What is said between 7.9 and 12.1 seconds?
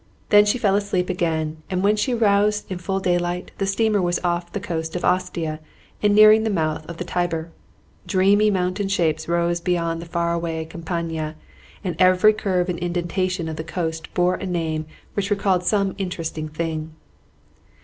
Dreamy mountain shapes rose beyond the far away Campagna, and